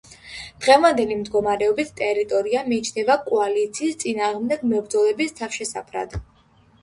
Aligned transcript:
დრევანდელი 0.65 1.17
მდგომარეობით 1.17 1.91
ტერიტორია 1.99 2.63
მიიჩნევა 2.71 3.17
კოალიციის 3.27 3.99
წინააღმდეგ 4.05 4.63
მებრძოლების 4.71 5.37
თავშესაფრად. 5.41 6.17